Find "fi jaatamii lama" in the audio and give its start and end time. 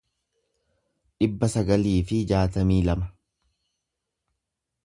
2.13-3.11